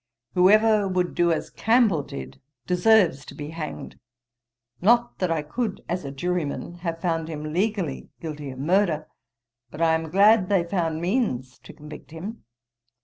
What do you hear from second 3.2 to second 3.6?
to be